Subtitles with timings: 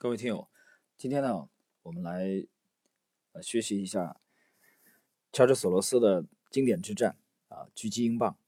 [0.00, 0.48] 各位听友，
[0.96, 1.48] 今天呢，
[1.82, 2.46] 我们来
[3.32, 4.20] 呃学习一下
[5.32, 7.16] 乔治索罗斯的经典之战
[7.48, 8.38] 啊，狙击英镑。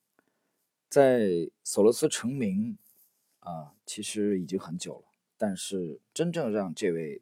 [0.89, 2.79] 在索罗斯成名
[3.41, 7.21] 啊，其实已经很久了，但是真正让这位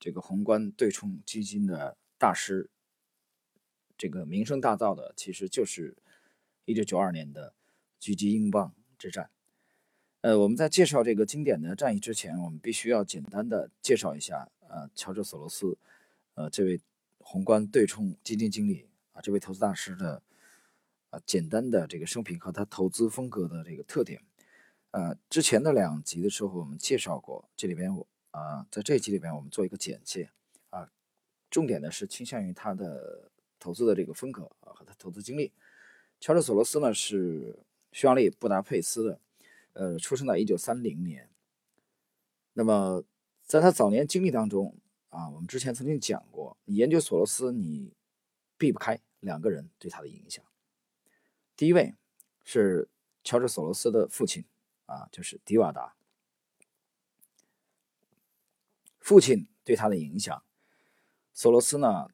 [0.00, 2.70] 这个宏观对冲基金的大师
[3.98, 5.98] 这个名声大噪的，其实就是
[6.64, 7.54] 一九九二年的
[8.00, 9.30] 狙击英镑之战。
[10.22, 15.78] 呃，我们在介绍这个经典的战役之前，我们必须要简单的介绍一下，呃，乔治·索罗斯，
[16.34, 16.80] 呃，这位
[17.18, 20.20] 宏观对冲基金经理啊，这位投资大师的
[21.10, 24.20] 啊，简单的这个生平和他投资风格的这个特点。
[24.90, 30.30] 呃，之前的两集的时候我们介绍过，这里边我啊，在这一集里边我们做一个简介
[30.70, 30.90] 啊，
[31.50, 35.52] 重点的是倾向于他的投资的这个风格啊和他投资经历。
[36.18, 37.60] 乔治·索罗斯呢是
[37.92, 39.20] 匈牙利布达佩斯的。
[39.76, 41.28] 呃，出生在一九三零年。
[42.54, 43.04] 那么，
[43.44, 44.74] 在他早年经历当中
[45.10, 47.92] 啊，我们之前曾经讲过，你研究索罗斯，你
[48.56, 50.42] 避不开两个人对他的影响。
[51.54, 51.94] 第一位
[52.42, 52.88] 是
[53.22, 54.46] 乔治·索罗斯的父亲
[54.86, 55.94] 啊，就是迪瓦达。
[58.98, 60.42] 父亲对他的影响，
[61.34, 62.08] 索罗斯呢，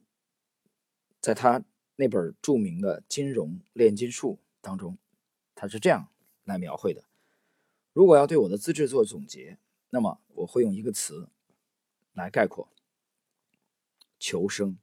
[1.20, 1.62] 在他
[1.94, 4.98] 那本著名的《金融炼金术》当中，
[5.54, 6.08] 他是这样
[6.42, 7.04] 来描绘的。
[7.92, 9.58] 如果要对我的资质做总结，
[9.90, 11.28] 那么我会用一个词
[12.14, 12.68] 来概括：
[14.18, 14.78] 求生。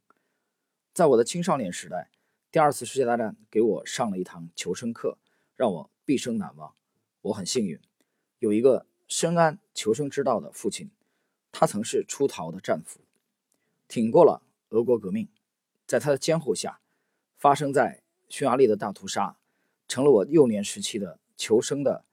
[0.93, 2.11] 在我的青少年时代，
[2.51, 5.17] 第二次世界大战给我上了一堂求生课，
[5.55, 6.75] 让我毕生难忘。
[7.21, 7.79] 我很幸运，
[8.37, 10.91] 有一个深谙求生之道的父亲。
[11.51, 12.99] 他曾是出逃的战俘，
[13.87, 15.27] 挺过了俄国革命。
[15.87, 16.79] 在他的监护下，
[17.37, 19.39] 发生在匈牙利的大屠杀，
[19.87, 22.05] 成了我幼年时期的求生的。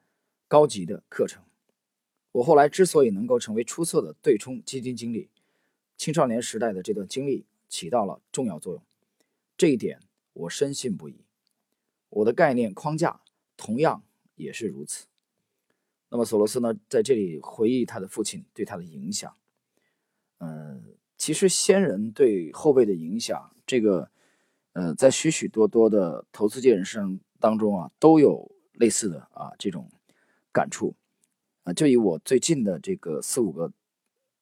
[0.49, 1.43] 高级的课程。
[2.33, 5.31] 我后来之所以能够成为出色的对冲基金经理，
[5.97, 8.83] 青少年时代的这段经历起到了重要作用。
[9.57, 10.01] 这一点
[10.35, 11.25] 我深信不疑。
[12.11, 13.21] 我的概念框架
[13.57, 14.03] 同样
[14.35, 15.07] 也是如此。
[16.09, 19.35] 那么索罗斯呢，在这里回忆他的父亲对他的影响。
[20.39, 24.11] 嗯，其实先人对后辈的影响，这个，
[24.73, 27.01] 呃，在许许多多的投资界人士
[27.41, 29.91] 当中啊，都有类似的啊这种。
[30.57, 30.95] 感触
[31.65, 33.71] 啊，就以我最近的这个四五个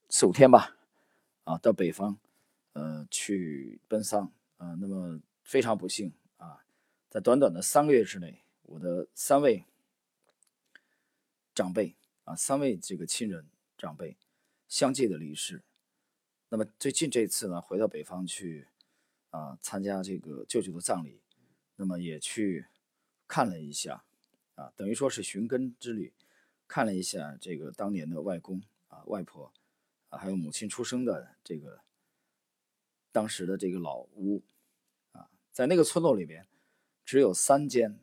[0.08, 0.76] 四五天吧，
[1.42, 2.16] 啊，到北方，
[2.74, 6.64] 呃，去奔丧啊，那么非常不幸啊，
[7.10, 9.64] 在短短的三个月之内，我的三位
[11.52, 14.16] 长辈啊，三位这个亲人长辈
[14.68, 15.64] 相继的离世。
[16.50, 18.68] 那么最近这次呢，回到北方去
[19.30, 21.20] 啊，参加这个舅舅的葬礼，
[21.74, 22.66] 那么也去
[23.26, 24.04] 看了一下。
[24.54, 26.12] 啊，等于说是寻根之旅，
[26.68, 29.52] 看了一下这个当年的外公啊、外婆
[30.10, 31.80] 啊，还有母亲出生的这个
[33.10, 34.44] 当时的这个老屋
[35.10, 36.46] 啊，在那个村落里边，
[37.04, 37.98] 只有三间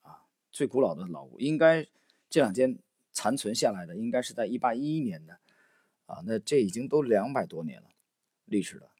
[0.00, 1.86] 啊，最古老的老屋，应该
[2.28, 2.76] 这两间
[3.12, 5.38] 残存下来的，应该是在一八一一年的
[6.06, 7.90] 啊，那这已经都两百多年了
[8.46, 8.90] 历史了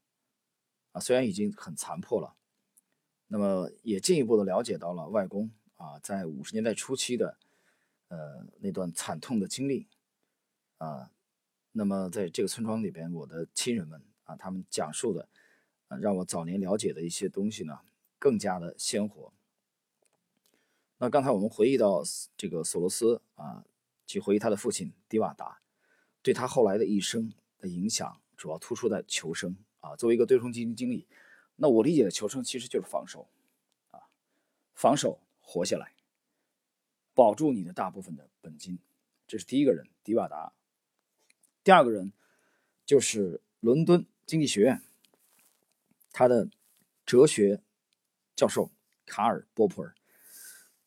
[0.93, 2.37] 啊，虽然已经很残破了，
[3.27, 5.51] 那么也进一步的了解到了外公。
[5.83, 7.37] 啊，在五十年代初期的，
[8.07, 9.89] 呃，那段惨痛的经历，
[10.79, 11.11] 啊，
[11.73, 15.29] 那么在这个村庄里边，我的亲人们啊，他们讲述的，
[15.89, 17.81] 啊，让我早年了解的一些东西呢，
[18.17, 19.33] 更加的鲜活。
[20.99, 22.05] 那刚才我们回忆到
[22.37, 23.65] 这个索罗斯啊，
[24.07, 25.63] 去回忆他的父亲迪瓦达，
[26.23, 29.97] 对他后来的一生的影响，主要突出在求生啊。
[29.97, 31.09] 作为一个对冲基金经理，
[31.57, 33.27] 那我理解的求生其实就是防守，
[33.91, 34.07] 啊，
[34.75, 35.19] 防守。
[35.43, 35.93] 活下来，
[37.13, 38.79] 保住你的大部分的本金，
[39.27, 40.55] 这是第一个人，迪瓦达。
[41.63, 42.13] 第二个人
[42.87, 44.83] 就是伦敦经济学院
[46.11, 46.49] 他的
[47.05, 47.63] 哲学
[48.35, 48.71] 教授
[49.05, 49.95] 卡尔波普尔。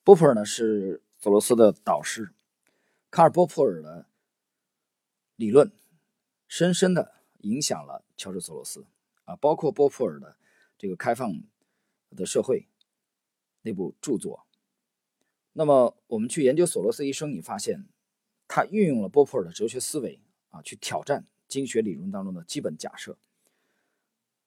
[0.04, 2.34] 波普尔呢是索罗斯的导师，
[3.12, 4.08] 卡尔波普尔的
[5.36, 5.72] 理论
[6.48, 8.86] 深深的影响了乔治索罗斯
[9.26, 10.38] 啊，包括波普尔的
[10.78, 11.42] 这个开放
[12.12, 12.68] 的社会
[13.66, 14.46] 那部著作。
[15.54, 17.88] 那么我们去研究索罗斯一生，你发现
[18.48, 23.18] 他运用了波普尔的哲学思维啊，去挑战经济学理论当中的基本假设。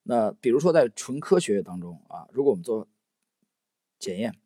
[0.04, 2.86] 那比如说在纯科学当中啊，如果我们做
[3.98, 4.38] 检验，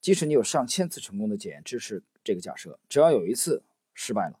[0.00, 3.62] 即使你有上千次成功的检验支持这个假设，只要有一次
[3.92, 4.38] 失败了，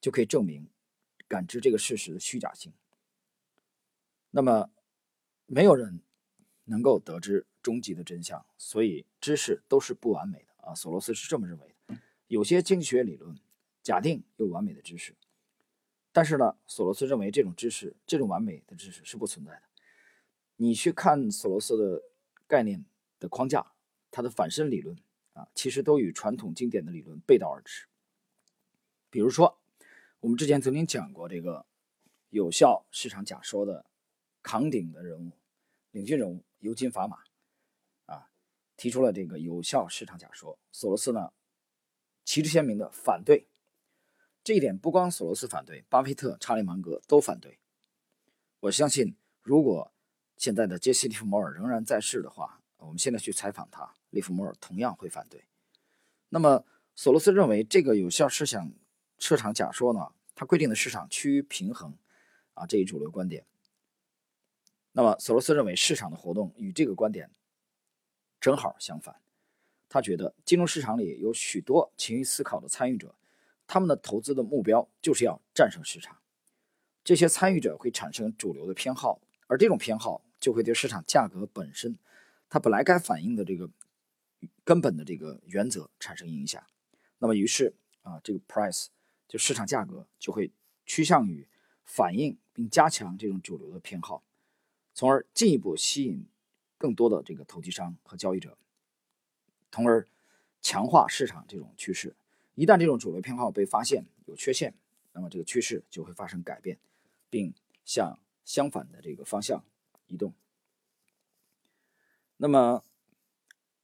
[0.00, 0.68] 就可以证明
[1.26, 2.72] 感知这个事实的虚假性。
[4.30, 4.70] 那么
[5.46, 6.02] 没有人
[6.64, 10.68] 能够得知终极的真相，所以知识都是不完美的。
[10.68, 11.96] 啊，索罗斯是这么认为的。
[12.26, 13.38] 有些经济学理论
[13.82, 15.14] 假定有完美的知识，
[16.12, 19.62] 但是呢，索罗斯认为这种知识，这种完美的知识是不存在的。
[20.56, 22.02] 你去看索罗斯的
[22.46, 22.84] 概念
[23.18, 23.72] 的框架，
[24.10, 24.96] 他的反身理论
[25.32, 27.86] 啊，其实都与传统经典的理论背道而驰。
[29.08, 29.58] 比如说，
[30.20, 31.64] 我们之前曾经讲过这个
[32.28, 33.86] 有效市场假说的
[34.42, 35.30] 扛鼎的人物、
[35.92, 37.24] 领军人物尤金·法马啊，
[38.78, 40.58] 提出了这个有效市场假说。
[40.72, 41.32] 索罗斯呢，
[42.24, 43.46] 旗帜鲜明的反对
[44.42, 47.58] 这一点，不光索罗斯反对，巴菲特、查理芒格都反对。
[48.60, 49.92] 我相信，如果
[50.38, 55.44] 现在的杰西·利弗摩尔仍然在世的话，我们现在去采访他，利弗摩尔同样会反对。
[56.30, 56.64] 那么，
[56.94, 58.72] 索罗斯认为这个有效市场。
[59.20, 61.98] 市场假说呢，它规定的市场趋于平衡，
[62.54, 63.44] 啊，这一主流观点。
[64.92, 67.28] 那么索罗斯认为市场的活动与这个观点
[68.40, 69.20] 正好相反。
[69.88, 73.14] 他觉得金融市场里有许多勤于思考的参与者，
[73.66, 76.18] 他们的投资的目标就是要战胜市场。
[77.02, 81.98] 这些参与者会产生主流的偏好，而这种偏好就会对市场价格本身，
[82.48, 83.70] 它本来该反映的这个
[84.64, 86.62] 根本的这个原则产生影响。
[87.18, 88.88] 那么于是啊，这个 price。
[89.30, 90.50] 就市场价格就会
[90.86, 91.46] 趋向于
[91.84, 94.22] 反映并加强这种主流的偏好，
[94.94, 96.24] 从而进一步吸引
[96.78, 98.56] 更多的这个投机商和交易者，
[99.70, 100.08] 从而
[100.62, 102.16] 强化市场这种趋势。
[102.54, 104.74] 一旦这种主流偏好被发现有缺陷，
[105.12, 106.78] 那么这个趋势就会发生改变，
[107.28, 107.52] 并
[107.84, 109.64] 向相反的这个方向
[110.06, 110.32] 移动。
[112.36, 112.84] 那么，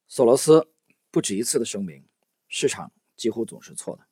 [0.06, 0.73] 索罗斯
[1.11, 2.05] 不止一次的声明，
[2.49, 4.06] 市场几乎总是错的。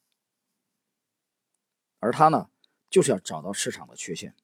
[2.00, 2.50] 而他呢，
[2.90, 4.34] 就是要找到市场的缺陷，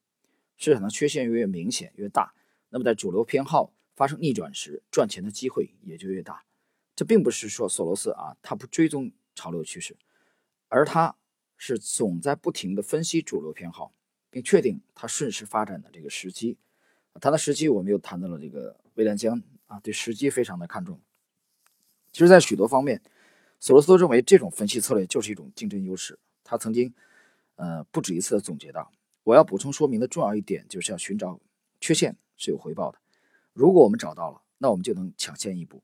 [0.55, 2.33] 市场的缺陷越明显越大，
[2.69, 6.45] 那么在主流偏好发生逆转时，赚钱的机会也就越大。
[6.95, 9.97] 这并不是说索罗斯啊，他不追踪潮流趋势，
[10.69, 11.17] 而他
[11.57, 13.93] 是总在不停的分析主流偏好，
[14.29, 16.57] 并确定它顺势发展的这个时机。
[17.19, 20.97] 谈到时机，我们又谈到了这个威廉江啊，对时机非常的看重。
[22.13, 23.01] 其实，在许多方面，
[23.59, 26.17] 索罗斯都认为这种分析策略就是一种竞争优势。
[26.45, 26.93] 他曾经。
[27.61, 28.89] 呃，不止一次的总结到，
[29.25, 31.37] 我要补充说明的重要一点，就是要寻找
[31.81, 32.97] 缺陷是有回报的。
[33.59, 35.83] 如果我们找到了，那我们就能抢先一步，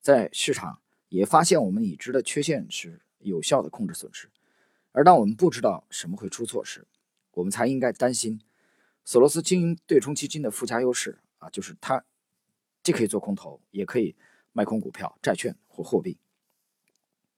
[0.00, 4.30] 在市场也发现我们已知的缺陷时，有效的控制损失。
[4.92, 6.86] 而当我们不知道什么会出错时，
[7.32, 8.40] 我们才应该担心。
[9.04, 12.04] 索罗斯经营对冲基金的附加优势啊，就是他
[12.84, 14.14] 既可以做空头，也可以
[14.52, 16.16] 卖空股票、债券或货币。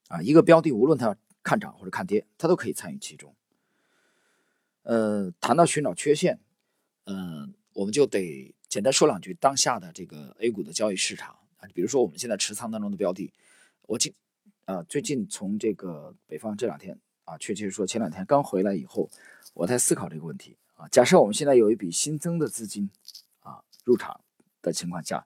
[0.08, 3.34] 啊，一个标的无论它看涨或者看跌，它都可以参与其中。
[4.82, 6.38] 呃，谈到寻找缺陷，
[7.06, 13.32] 嗯，我们就得简单说两句当下的这个 A 股的交易市场啊，比如说我们现在持仓当中的标的，
[13.82, 14.12] 我近
[14.64, 19.08] 啊最近从这个北方这两天啊，确切说前两天刚回来以后，
[19.52, 20.88] 我在思考这个问题啊。
[20.88, 22.90] 假设我们现在有一笔新增的资金
[23.42, 24.20] 啊入场
[24.60, 25.24] 的情况下，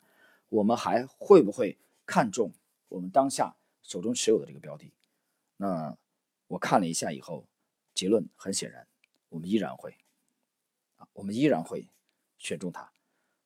[0.51, 2.53] 我们还会不会看中
[2.91, 4.93] 我们当下手中持有的这个标的？
[5.57, 5.97] 那
[6.49, 7.47] 我看了一下以后，
[7.95, 8.87] 结论很显然。
[9.31, 9.97] 我们依然会，
[10.97, 11.89] 啊，我们依然会
[12.37, 12.93] 选中它，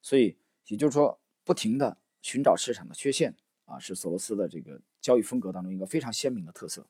[0.03, 3.35] 所以也就是说，不停的寻找市场的缺陷
[3.65, 6.87] 啊，是索罗斯的这个交易风格当中一个非常鲜明的特色。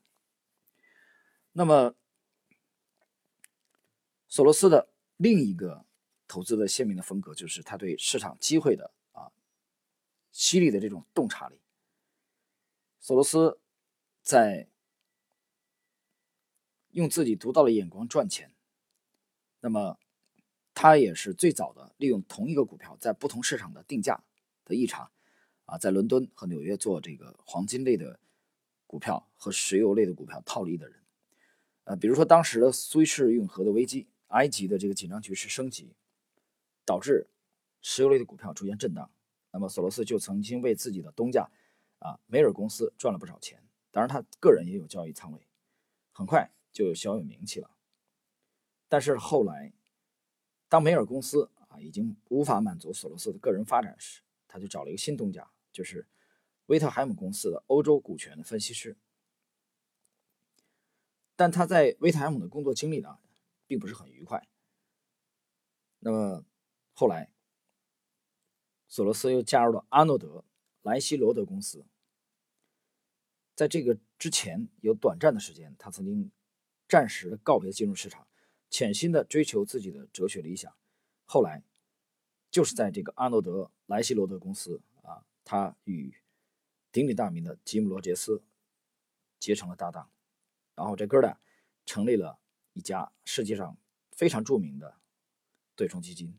[1.51, 1.95] 那么，
[4.27, 5.85] 索罗斯的另一个
[6.27, 9.31] 投资的鲜明的风格，就是他对市场机会的啊
[10.31, 11.61] 犀利的这种洞察力。
[12.99, 13.59] 索罗斯
[14.23, 14.67] 在
[16.89, 18.51] 用自己独到的眼光赚钱。
[19.59, 19.99] 那么，
[20.73, 24.23] 他也是最早的利用同一个股票在不同市场的定价
[24.65, 25.09] 的异常，
[25.65, 28.19] 啊，在伦敦和纽约做这个黄金类的
[28.87, 30.99] 股票和石油类的股票套利的人，
[31.83, 35.95] 呃，比如说当时的苏伊士运河的危机，埃及的这个紧张局势升级，
[36.85, 37.27] 导致
[37.81, 39.11] 石油类的股票出现震荡，
[39.51, 41.49] 那么索罗斯就曾经为自己的东家
[41.99, 45.47] 啊梅尔公司赚了不少钱，当然他个人也有交易仓位，
[46.11, 47.69] 很快就小有名气了。
[48.89, 49.73] 但是后来，
[50.73, 56.07] 当梅尔公司啊已经无法满足索罗斯的个人发展时，他就找了一个新东家，就是
[56.65, 58.97] 威特海姆公司的欧洲股权的分析师。
[61.35, 63.19] 但他在威特海姆的工作经历呢，
[63.67, 64.47] 并不是很愉快。
[65.99, 66.43] 那么
[66.95, 67.31] 后来，
[68.87, 70.43] 索罗斯又加入了阿诺德
[70.81, 71.85] 莱希罗德公司。
[73.53, 76.31] 在这个之前，有短暂的时间，他曾经
[76.87, 78.27] 暂时的告别金融市场。
[78.73, 80.75] 潜心的追求自己的哲学理想，
[81.25, 81.61] 后来
[82.49, 86.11] 就是在这个阿诺德莱希罗德公司啊，他与
[86.91, 88.41] 鼎鼎大名的吉姆罗杰斯
[89.37, 90.09] 结成了搭档，
[90.73, 91.39] 然后这哥俩
[91.85, 92.39] 成立了
[92.73, 93.77] 一家世界上
[94.11, 94.97] 非常著名的
[95.75, 96.35] 对冲基金。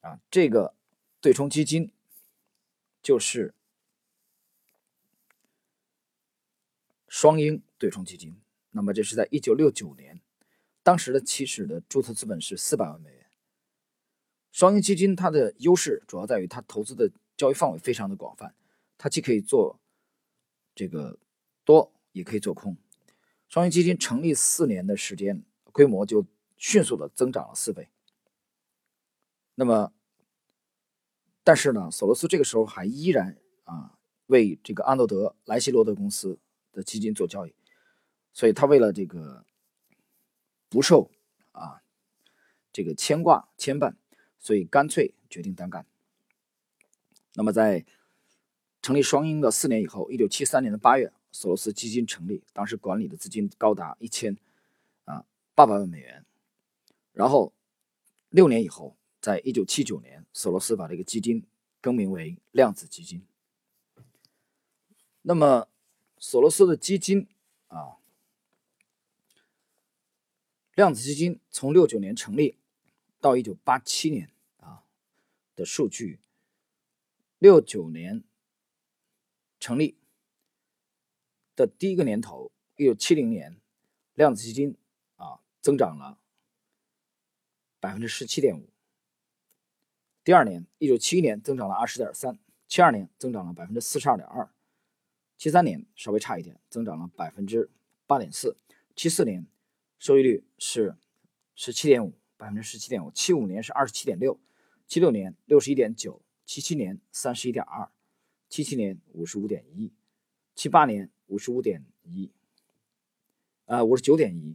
[0.00, 0.74] 啊，这个
[1.20, 1.92] 对冲基金
[3.00, 3.54] 就是
[7.06, 8.36] 双鹰对冲基金。
[8.72, 10.20] 那么这是在一九六九年，
[10.84, 13.26] 当时的起始的注册资本是四百万美元。
[14.52, 18.54] 双鹰基金它的优势主要在于它投资的交易范围非常的广泛，
[18.96, 19.80] 它既可以做
[20.74, 21.18] 这个
[21.64, 22.76] 多，也可以做空。
[23.48, 26.24] 双鹰基金成立四年的时间，规模就
[26.56, 27.88] 迅速的增长了四倍。
[29.54, 29.92] 那么，
[31.42, 36.38] 但是呢，索罗斯这个时候还依然啊为这个阿诺德莱希罗德公司
[36.72, 37.54] 的基金做交易。
[38.32, 39.44] 所以他为了这个
[40.74, 41.08] 不受
[41.52, 41.80] 啊
[42.72, 43.94] 这个牵挂牵绊，
[44.40, 45.86] 所以干脆决定单干。
[47.34, 47.86] 那么在
[48.82, 54.36] 成立双鹰的四年以后，一九七三年的八月，索罗斯基金成立，当时管理的资金高达一千
[55.04, 56.26] 啊八百万美元。
[57.12, 57.52] 然后
[58.30, 61.46] 六年以后，在一九七九年，索罗斯把这个基金
[61.80, 63.24] 更名为量子基金。
[65.22, 65.68] 那么
[66.18, 67.28] 索罗斯的基金
[67.68, 67.98] 啊。
[70.74, 72.58] 量子基金从六九年成立
[73.20, 74.82] 到一九八七年啊
[75.54, 76.18] 的数据，
[77.38, 78.24] 六九年
[79.60, 79.96] 成立
[81.54, 83.60] 的第一个年头，一九七零年，
[84.14, 84.76] 量子基金
[85.14, 86.18] 啊增长了
[87.78, 88.68] 百分之十七点五。
[90.24, 94.52] 第二年，一九七一年增长了二十点三，七二年增长了百分之四十二点二，
[95.38, 97.70] 七三年稍微差一点，增长了百分之
[98.08, 98.56] 八点四，
[98.96, 99.46] 七四年。
[100.04, 100.98] 收益率是
[101.54, 103.10] 十七点五，百分之十七点五。
[103.12, 104.38] 七五年是二十七点六，
[104.86, 107.90] 七六年六十一点九，七七年三十一点二，
[108.50, 109.94] 七七年五十五点一，
[110.54, 112.30] 七八年五十五点一，
[113.64, 114.54] 啊五十九点一。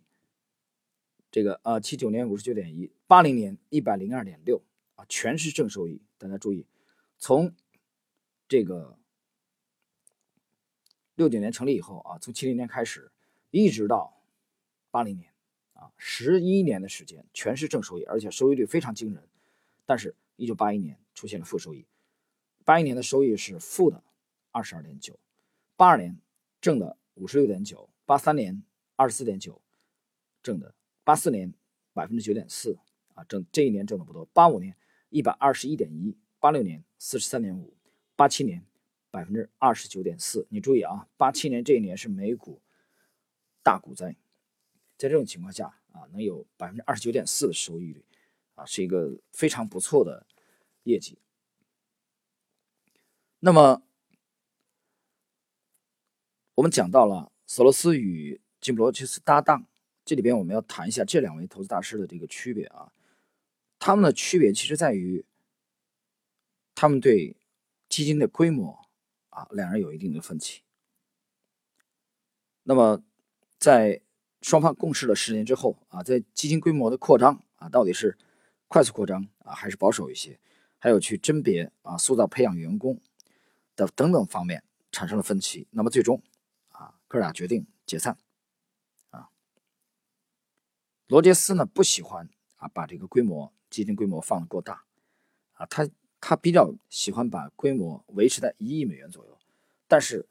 [1.32, 4.62] 这个啊七九年五十九点一，八零年一百零二点六
[4.94, 6.00] 啊，全是正收益。
[6.20, 6.68] 大家注意，
[7.18, 7.56] 从
[8.48, 9.00] 这个
[11.16, 13.12] 六九年成立以后啊，从七零年开始，
[13.50, 14.22] 一直到
[14.92, 15.29] 八零年。
[15.80, 19.24] 啊，十一年的时间全是正收益，而且收益率非常惊人。
[19.86, 21.86] 但是，一九八一年出现了负收益，
[22.66, 24.04] 八一年的收益是负的
[24.52, 25.18] 二十二点九，
[25.78, 26.18] 八二年
[26.60, 28.62] 正的五十六点九，八三年
[28.98, 29.62] 二十四点九，
[30.44, 31.54] 正的，八四年
[31.94, 32.78] 百分之九点四
[33.16, 34.26] 啊，正这一年挣的不多。
[34.34, 34.76] 八五年
[35.10, 37.74] 一百二十一点一，八六年四十三点五，
[38.18, 38.64] 八七年
[39.10, 40.46] 百分之二十九点四。
[40.50, 42.62] 你注意啊，八七年这一年是美股
[43.64, 44.16] 大股灾。
[45.00, 48.04] 在这种情况下啊，能有百分之二十九点四的收益率，
[48.56, 50.28] 啊，是一个非常不错的
[50.84, 51.18] 业绩。
[53.40, 53.82] 那么，
[56.56, 59.66] 我们讲到了索罗斯与吉姆罗切斯搭档，
[60.04, 62.92] 这里边我们要谈一下这两位投资大师的这个区别啊。
[63.80, 65.24] 他们的区别其实在于，
[66.76, 67.38] 他们对
[67.88, 68.86] 基金的规模
[69.30, 70.62] 啊，两人有一定的分歧。
[72.64, 73.02] 那么，
[73.58, 74.02] 在
[74.42, 78.18] 双方共事了十年之后啊，在基金规模的扩张啊，到底是
[78.68, 80.40] 快速扩张啊，还是保守一些？
[80.78, 83.02] 还有去甄别啊、塑造、培养员工
[83.76, 85.68] 的等等方面产生了分歧。
[85.72, 86.24] 那么最终
[86.70, 88.18] 啊，哥俩决定解散。
[89.10, 89.30] 啊，
[91.08, 94.86] 罗杰斯呢不喜欢啊把这个规模基金规模放得过大
[95.54, 95.90] 啊，他
[96.22, 99.38] 他比较喜欢把规模维持在一亿美元左右。
[99.86, 100.30] 但是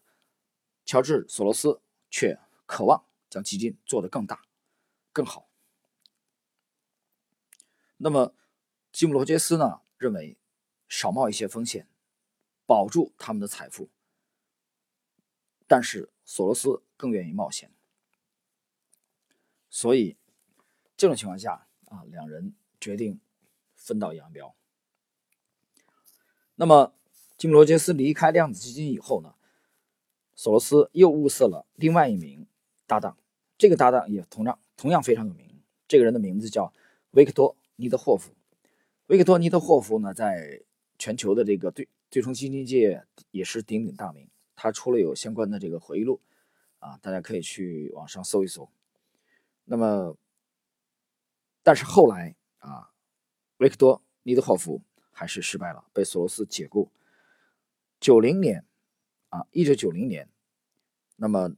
[0.86, 3.04] 乔治索罗斯却渴望。
[3.30, 4.42] 将基金做得更大、
[5.12, 5.49] 更好。
[7.99, 8.35] 那么，
[8.92, 9.80] 吉姆·罗杰斯呢？
[9.97, 10.38] 认为
[10.88, 11.88] 少冒一些风险，
[12.64, 13.90] 保住他们的财富。
[15.66, 17.75] 但是，索罗斯更愿意冒险。
[19.68, 20.16] 所以，
[20.97, 23.20] 这种情况下啊，两人决定
[23.75, 24.54] 分道扬镳。
[26.54, 26.94] 那么，
[27.37, 29.35] 吉姆·罗杰斯离开量子基金以后呢？
[30.37, 32.47] 索罗斯又物色了另外一名。
[32.88, 33.18] 搭档，
[33.59, 35.62] 这个搭档也同样同样非常有名。
[35.87, 36.73] 这个人的名字叫
[37.11, 38.33] 维克多·尼德霍夫。
[39.09, 40.62] 维克多·尼德霍夫呢，在
[40.99, 44.26] 全球的这个对对冲基金界也是鼎鼎大名。
[44.57, 46.21] 他出了有相关的这个回忆录，
[46.78, 48.68] 啊，大家可以去网上搜一搜。
[49.66, 50.16] 那么，
[51.62, 52.90] 但是后来啊，
[53.59, 54.80] 维克多·尼德霍夫
[55.12, 56.90] 还是失败了，被索罗斯解雇。
[58.00, 58.64] 九零年，
[59.28, 60.30] 啊，一九九零年，
[61.16, 61.54] 那么。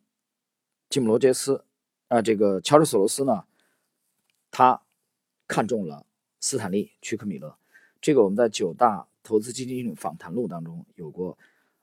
[0.90, 1.64] 吉姆·罗杰斯，
[2.08, 3.44] 啊，这个乔治·索罗斯呢，
[4.50, 4.82] 他
[5.46, 6.04] 看中了
[6.40, 7.56] 斯坦利·屈克米勒。
[8.00, 11.38] 这个我们在九大投资基金经理访谈录当中有过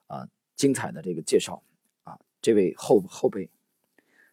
[0.07, 1.63] 啊精彩的这个介绍
[2.03, 2.19] 啊。
[2.41, 3.49] 这位后后辈，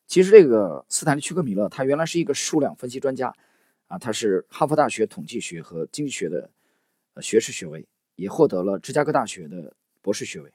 [0.08, 3.32] 其实这个斯坦利·屈克米勒他原来是一个数量分析专家
[3.86, 6.50] 啊，他是哈佛大学统计学和经济学的
[7.22, 10.52] 学士学位，也获得了芝加哥大学的博士学位。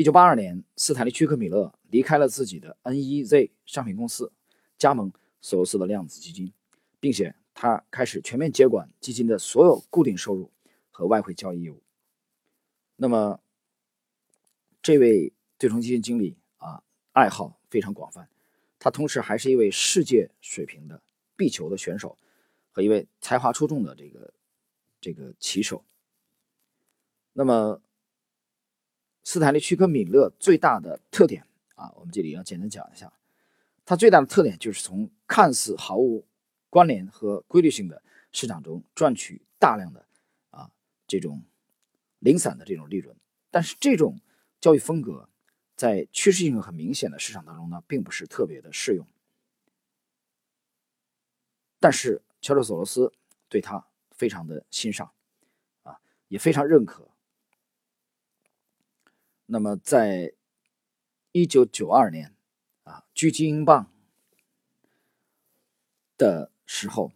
[0.00, 4.32] 一九八二年，斯坦利·屈克米勒离开了自己的 NEZ 商品公司，
[4.78, 6.50] 加盟索罗斯的量子基金，
[6.98, 10.50] 并且他开始全面接管基金的所有固定收入
[10.90, 11.82] 和外汇交易业务。
[12.96, 13.40] 那么，
[14.80, 18.26] 这位对冲基金经理啊，爱好非常广泛，
[18.78, 21.02] 他同时还是一位世界水平的
[21.36, 22.16] 壁球的选手
[22.70, 24.32] 和一位才华出众的这个
[24.98, 25.84] 这个棋手。
[27.34, 27.82] 那么，
[29.22, 33.12] 斯坦利·屈克米勒最大的特点啊，我们这里要简单讲一下。
[33.84, 36.24] 他最大的特点就是从看似毫无
[36.68, 40.06] 关联和规律性的市场中赚取大量的
[40.50, 40.70] 啊
[41.06, 41.42] 这种
[42.20, 43.16] 零散的这种利润。
[43.50, 44.20] 但是这种
[44.60, 45.28] 交易风格
[45.74, 49.06] 在趋势性很明显的市场当中呢，并不是特别的适用。
[51.80, 53.12] 但是乔治·索罗斯
[53.48, 55.10] 对他非常的欣赏
[55.82, 55.98] 啊，
[56.28, 57.08] 也非常认可。
[59.52, 60.32] 那么，在
[61.32, 62.36] 一九九二年，
[62.84, 63.92] 啊，狙击英镑
[66.16, 67.10] 的时候，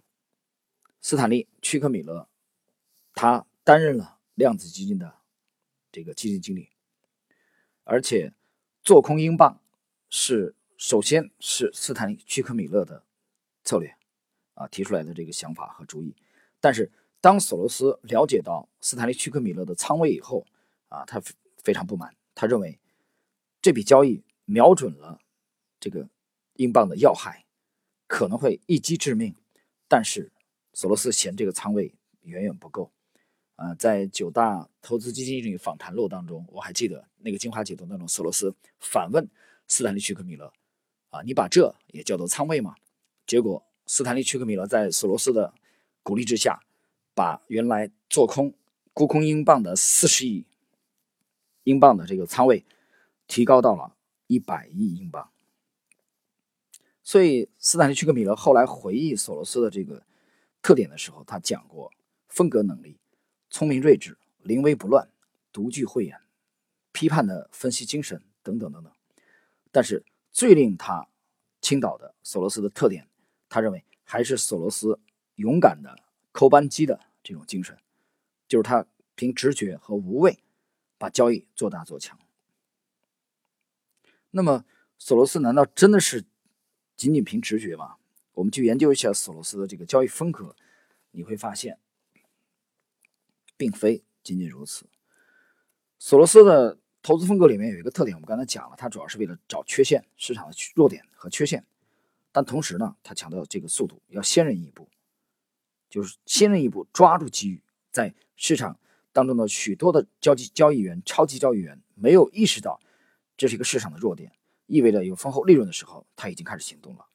[1.00, 2.28] 斯坦利·屈克米勒
[3.14, 5.18] 他担任了量子基金的
[5.92, 6.70] 这个基金经理，
[7.84, 8.32] 而且
[8.82, 9.60] 做空英镑
[10.10, 13.04] 是首先是斯坦利·屈克米勒的
[13.62, 13.94] 策略
[14.54, 16.16] 啊提出来的这个想法和主意。
[16.58, 20.44] 但是，当索罗斯了解到斯坦利·屈克米勒的仓位以后，
[20.88, 21.22] 啊，他
[21.58, 22.12] 非常不满。
[22.34, 22.78] 他认为
[23.62, 25.20] 这笔交易瞄准了
[25.78, 26.08] 这个
[26.54, 27.44] 英镑的要害，
[28.06, 29.34] 可能会一击致命。
[29.86, 30.32] 但是
[30.72, 32.90] 索罗斯嫌这个仓位远远不够。
[33.56, 39.30] 啊，在九大投资基金经理访谈录当中，我还记得那个精华解读当中，索罗斯反问
[39.68, 40.52] 斯坦利·屈克米勒
[41.10, 42.74] ：“啊，你把这也叫做仓位吗？”
[43.28, 45.54] 结果斯坦利·屈克米勒在索罗斯的
[46.02, 46.60] 鼓励之下，
[47.14, 48.52] 把原来做空
[48.92, 50.44] 沽空英镑的四十亿。
[51.64, 52.64] 英镑的这个仓位
[53.26, 53.96] 提高到了
[54.26, 55.30] 一百亿英镑，
[57.02, 60.06] 所以斯坦利·屈克米勒后来回忆索罗斯的这个
[60.62, 61.92] 特点的时候，他讲过
[62.28, 62.98] 风格能力、
[63.50, 65.10] 聪明睿智、临危不乱、
[65.52, 66.20] 独具慧眼、
[66.92, 68.92] 批判的分析精神等等等等。
[69.70, 71.08] 但是最令他
[71.60, 73.08] 倾倒的索罗斯的特点，
[73.48, 74.98] 他认为还是索罗斯
[75.36, 75.98] 勇敢的
[76.32, 77.76] 扣扳机的这种精神，
[78.48, 80.38] 就是他凭直觉和无畏。
[80.98, 82.18] 把交易做大做强。
[84.30, 84.64] 那么，
[84.98, 86.24] 索罗斯难道真的是
[86.96, 87.96] 仅仅凭直觉吗？
[88.32, 90.56] 我们去研究一下索罗斯的这个交易风格，
[91.12, 91.78] 你会发现，
[93.56, 94.86] 并非仅仅如此。
[96.00, 101.64] 索罗斯的投资风格里面有一个特点，我们刚才讲了，他主要是为了找缺陷、市场的弱点和缺陷，
[102.32, 104.88] 但同时呢，他强调这个速度要先人一步，
[105.88, 108.80] 就是先人一步抓住机遇，在市场。
[109.14, 112.80] 当中的许多的交易交易员、超级交易员没有意识到
[113.36, 114.32] 这是一个市场的弱点，
[114.66, 117.06] 意味着有丰厚利润的时候，他已经开始行动了。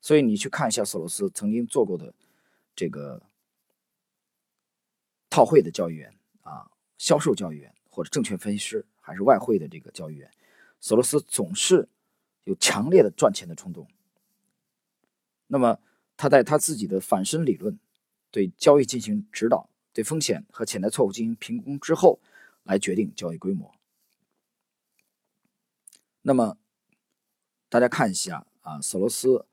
[0.00, 2.12] 所以你去看一下索罗斯曾经做过的
[2.74, 3.22] 这个
[5.30, 10.28] 套汇的交易员啊、销售交易员，或者证券分析师，还是外汇的这个交易员，
[10.80, 11.88] 索罗斯总是
[12.42, 13.86] 有强烈的赚钱的冲动。
[15.46, 15.78] 那么
[16.16, 17.78] 他在他自己的反身理论
[18.32, 19.68] 对交易进行指导。
[19.92, 22.20] 对风险和潜在错误进行评估之后，
[22.64, 23.74] 来决定交易规模。
[26.22, 26.56] 那么，
[27.68, 29.44] 大家看一下啊，索罗斯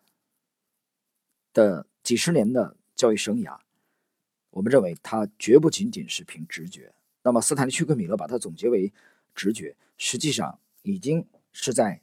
[1.51, 3.59] 的几十年的交易生涯，
[4.51, 6.93] 我们认为他绝不仅仅是凭直觉。
[7.23, 8.93] 那么，斯坦利·屈克米勒把它总结为
[9.33, 12.01] 直觉，实际上已经是在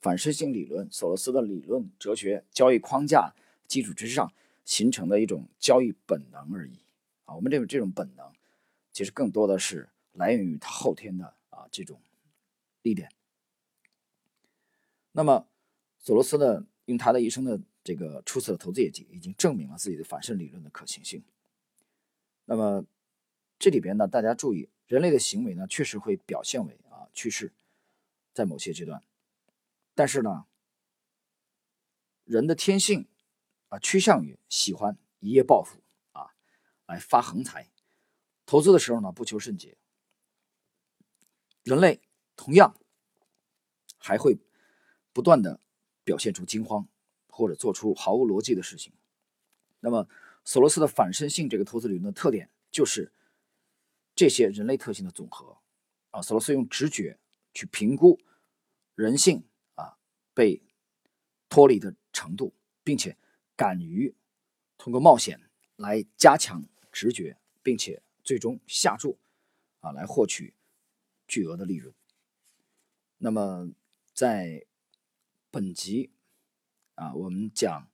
[0.00, 3.32] 反射性理论、索罗斯的理论、哲学、交易框架
[3.68, 4.32] 基础之上
[4.64, 6.78] 形成的一种交易本能而已。
[7.34, 8.32] 我们这种这种本能，
[8.92, 12.00] 其实更多的是来源于他后天的啊这种
[12.82, 13.10] 历练。
[15.12, 15.48] 那么，
[15.98, 21.22] 索罗斯呢，用他的一生的这个出色的投资业绩，已经证明了自己的反射理论的可行性。
[22.44, 22.84] 那么，
[23.58, 27.52] 这里边呢，大家注意，人类的行为呢，确实会表现为啊趋势，
[28.32, 29.02] 在某些阶段，
[29.94, 30.46] 但是呢，
[32.24, 33.06] 人的天性
[33.68, 35.80] 啊趋向于喜欢一夜暴富。
[36.90, 37.70] 来发横财，
[38.44, 39.76] 投资的时候呢不求甚解。
[41.62, 42.00] 人类
[42.34, 42.76] 同样
[43.96, 44.36] 还会
[45.12, 45.60] 不断的
[46.02, 46.88] 表现出惊慌，
[47.28, 48.92] 或者做出毫无逻辑的事情。
[49.78, 50.08] 那么，
[50.44, 53.12] 索罗斯的反身性这个投资理论的特点就是
[54.16, 55.56] 这些人类特性的总和
[56.10, 56.20] 啊。
[56.20, 57.20] 索罗斯用直觉
[57.54, 58.18] 去评估
[58.96, 59.44] 人性
[59.76, 59.96] 啊
[60.34, 60.60] 被
[61.48, 63.16] 脱离的程度，并且
[63.54, 64.12] 敢于
[64.76, 65.40] 通过冒险
[65.76, 66.64] 来加强
[67.00, 69.16] 直觉，并且最终下注
[69.80, 70.52] 啊来获取
[71.26, 71.94] 巨额的利润。
[73.16, 73.70] 那么
[74.12, 74.66] 在
[75.50, 76.10] 本集
[76.96, 77.88] 啊，我们讲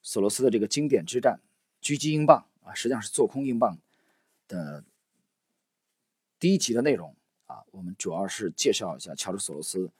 [0.00, 1.40] 索罗斯的这个经典之战——
[1.82, 3.78] 狙击英镑啊，实际上是做空英镑
[4.46, 4.82] 的
[6.38, 9.92] 第一集的内容啊，我们主要是介绍一下乔治·索罗斯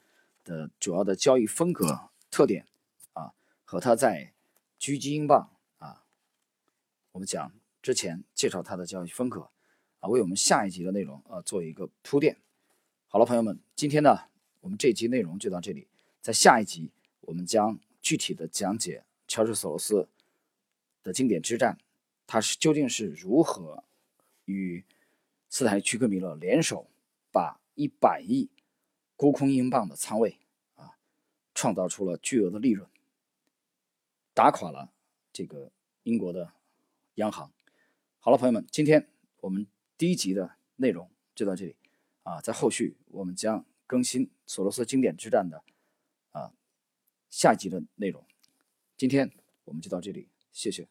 [0.45, 2.67] 的主要的交易风格特点
[3.13, 3.35] 啊，
[3.65, 4.33] 和他在
[4.79, 6.07] 狙击英镑啊，
[7.13, 7.53] 我们讲
[7.89, 9.49] 之前介绍他的交易风格
[10.01, 12.37] 啊，为我们下一集的内容啊做一个铺垫。
[13.07, 14.29] 好了，朋友们，今天呢，
[14.61, 15.89] 我们这集内容就到这里，
[16.21, 16.91] 在下一集
[17.23, 20.07] 我们将具体的讲解乔治·索罗斯
[21.03, 21.79] 的经典之战，
[22.27, 23.83] 他是究竟是如何
[24.45, 24.85] 与
[25.49, 26.91] 斯台屈克米勒联手，
[27.33, 28.51] 把一百亿
[29.17, 30.39] 沽空英镑的仓位
[30.75, 30.99] 啊，
[31.55, 32.87] 创造出了巨额的利润。
[34.35, 34.93] 打垮了
[35.33, 35.73] 这个
[36.03, 36.53] 英国的
[37.15, 37.51] 央行。
[38.29, 39.09] 好了，朋友们，今天
[39.41, 41.75] 我们第一集的内容就到这里
[42.25, 45.65] 啊，在后续我们将更新索罗斯经典之战的
[46.33, 46.53] 啊
[47.31, 48.23] 下集的内容。
[48.99, 49.33] 今天
[49.65, 50.87] 我们就到这里，谢谢。